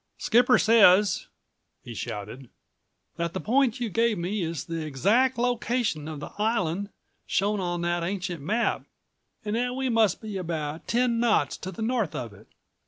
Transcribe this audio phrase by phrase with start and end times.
[0.17, 1.27] "Skipper says,"
[1.83, 2.49] he shouted,
[3.17, 6.89] "that the point you gave me is the exact location of the island
[7.27, 8.87] shown on that ancient map
[9.45, 12.47] and that we must be about ten knots to the north of it.